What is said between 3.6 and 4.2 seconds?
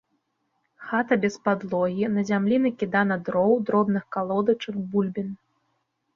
дробных